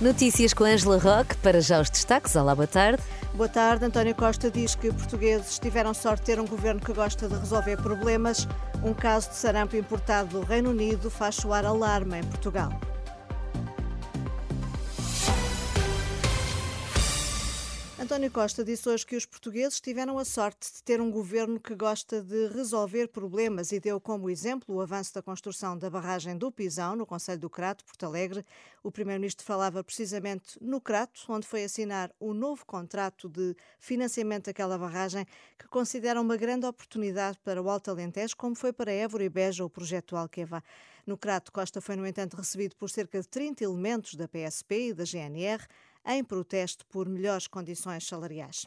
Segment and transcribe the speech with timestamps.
[0.00, 2.34] Notícias com Angela Roque, para já os destaques.
[2.34, 3.02] Olá, boa tarde.
[3.34, 3.84] Boa tarde.
[3.84, 7.76] António Costa diz que portugueses tiveram sorte de ter um governo que gosta de resolver
[7.76, 8.48] problemas.
[8.82, 12.72] Um caso de sarampo importado do Reino Unido faz soar alarme em Portugal.
[18.10, 21.76] António Costa disse hoje que os portugueses tiveram a sorte de ter um governo que
[21.76, 26.50] gosta de resolver problemas e deu como exemplo o avanço da construção da barragem do
[26.50, 28.44] Pisão, no Conselho do Crato, Porto Alegre.
[28.82, 34.76] O primeiro-ministro falava precisamente no Crato, onde foi assinar o novo contrato de financiamento daquela
[34.76, 35.24] barragem,
[35.56, 39.64] que considera uma grande oportunidade para o Alto Alentejo, como foi para Évora e Beja
[39.64, 40.64] o projeto Alqueva.
[41.06, 44.92] No Crato, Costa foi, no entanto, recebido por cerca de 30 elementos da PSP e
[44.92, 45.64] da GNR,
[46.06, 48.66] em protesto por melhores condições salariais.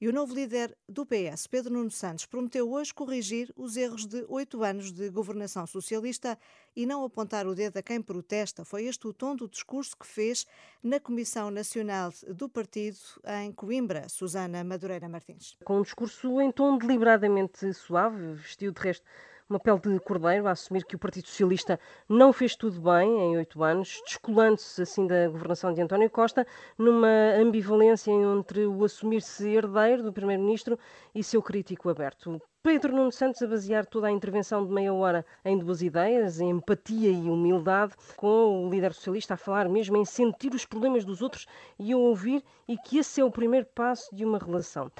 [0.00, 4.24] E o novo líder do PS, Pedro Nuno Santos, prometeu hoje corrigir os erros de
[4.28, 6.38] oito anos de governação socialista
[6.74, 8.64] e não apontar o dedo a quem protesta.
[8.64, 10.46] Foi este o tom do discurso que fez
[10.82, 12.96] na Comissão Nacional do Partido
[13.42, 15.54] em Coimbra, Susana Madureira Martins.
[15.66, 19.04] Com um discurso em tom deliberadamente suave, vestiu de resto
[19.50, 23.36] uma pele de cordeiro a assumir que o Partido Socialista não fez tudo bem em
[23.36, 26.46] oito anos, descolando-se assim da governação de António Costa,
[26.78, 30.78] numa ambivalência entre o assumir-se herdeiro do Primeiro-Ministro
[31.12, 32.40] e seu crítico aberto.
[32.62, 36.50] Pedro Nuno Santos a basear toda a intervenção de meia hora em duas ideias, em
[36.50, 41.22] empatia e humildade, com o líder socialista a falar mesmo em sentir os problemas dos
[41.22, 41.46] outros
[41.78, 44.92] e a ouvir, e que esse é o primeiro passo de uma relação.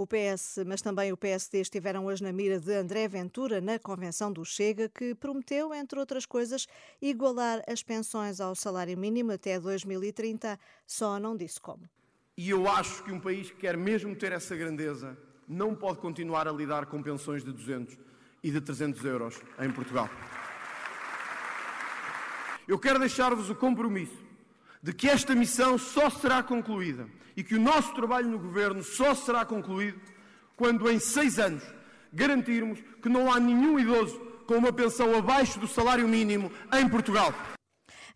[0.00, 4.32] O PS, mas também o PSD estiveram hoje na mira de André Ventura na convenção
[4.32, 6.66] do Chega, que prometeu, entre outras coisas,
[7.02, 11.86] igualar as pensões ao salário mínimo até 2030, só não disse como.
[12.34, 16.48] E eu acho que um país que quer mesmo ter essa grandeza não pode continuar
[16.48, 17.98] a lidar com pensões de 200
[18.42, 20.08] e de 300 euros em Portugal.
[22.66, 24.29] Eu quero deixar-vos o compromisso
[24.82, 29.14] de que esta missão só será concluída e que o nosso trabalho no Governo só
[29.14, 30.00] será concluído
[30.56, 31.62] quando, em seis anos,
[32.12, 37.32] garantirmos que não há nenhum idoso com uma pensão abaixo do salário mínimo em Portugal.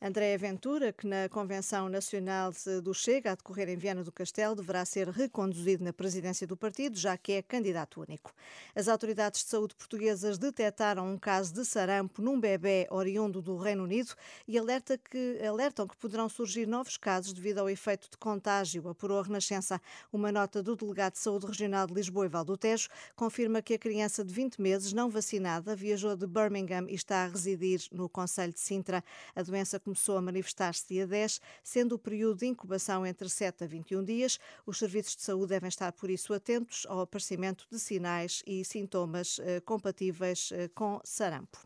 [0.00, 4.84] André Ventura, que na Convenção Nacional do Chega, a decorrer em Viana do Castelo, deverá
[4.84, 8.32] ser reconduzido na presidência do partido, já que é candidato único.
[8.74, 13.84] As autoridades de saúde portuguesas detectaram um caso de sarampo num bebê oriundo do Reino
[13.84, 14.14] Unido
[14.46, 19.20] e alerta que, alertam que poderão surgir novos casos devido ao efeito de contágio, apurou
[19.20, 19.80] a Renascença.
[20.12, 24.24] Uma nota do delegado de saúde regional de Lisboa e Valdotejo confirma que a criança
[24.24, 28.60] de 20 meses não vacinada viajou de Birmingham e está a residir no Conselho de
[28.60, 29.02] Sintra.
[29.34, 33.66] A doença começou a manifestar-se dia 10, sendo o período de incubação entre 7 a
[33.66, 34.40] 21 dias.
[34.66, 39.38] Os serviços de saúde devem estar, por isso, atentos ao aparecimento de sinais e sintomas
[39.42, 41.58] eh, compatíveis eh, com sarampo.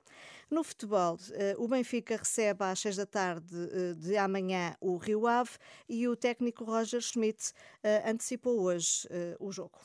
[0.51, 3.55] No futebol, eh, o Benfica recebe às 6 da tarde
[3.97, 5.53] de amanhã o Rio Ave
[5.89, 7.53] e o técnico Roger Schmidt
[8.05, 9.07] antecipou hoje
[9.39, 9.79] o jogo.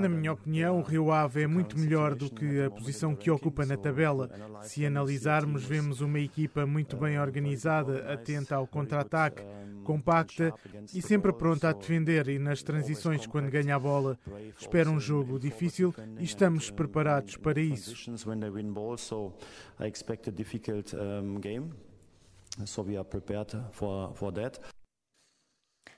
[0.00, 3.66] Na minha opinião, o Rio Ave é muito melhor do que a posição que ocupa
[3.66, 4.30] na tabela.
[4.62, 9.42] Se analisarmos, vemos uma equipa muito bem organizada, atenta ao contra-ataque,
[9.84, 10.54] compacta
[10.94, 14.18] e sempre pronta a defender e nas transições quando ganha a bola.
[14.58, 18.10] Espera um jogo difícil e estamos preparados para isso.
[22.64, 24.58] So we are prepared for, for that.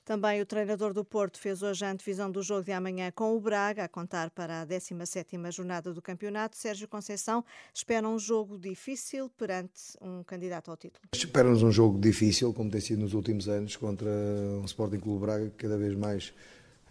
[0.04, 3.40] Também o treinador do Porto fez hoje a antevisão do jogo de amanhã com o
[3.40, 6.56] Braga, a contar para a 17ª jornada do campeonato.
[6.56, 11.04] Sérgio Conceição espera um jogo difícil perante um candidato ao título.
[11.14, 15.52] Espera-nos um jogo difícil, como tem sido nos últimos anos, contra um Sporting Clube Braga,
[15.56, 16.34] cada vez mais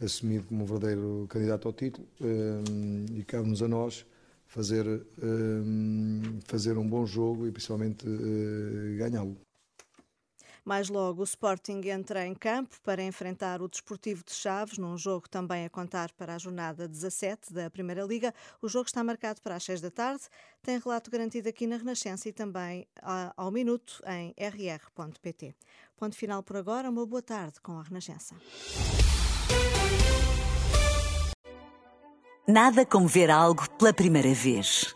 [0.01, 2.07] assumido como um verdadeiro candidato ao título.
[2.21, 4.06] Hum, e cabe-nos a nós
[4.47, 4.86] fazer,
[5.21, 9.36] hum, fazer um bom jogo e principalmente eh, ganhá-lo.
[10.63, 15.28] Mais logo, o Sporting entra em campo para enfrentar o Desportivo de Chaves, num jogo
[15.28, 18.34] também a contar para a jornada 17 da Primeira Liga.
[18.62, 20.24] O jogo está marcado para as 6 da tarde.
[20.62, 22.88] Tem relato garantido aqui na Renascença e também
[23.36, 25.56] ao minuto em rr.pt.
[25.98, 26.90] Ponto final por agora.
[26.90, 28.36] Uma boa tarde com a Renascença.
[32.48, 34.96] Nada como ver algo pela primeira vez.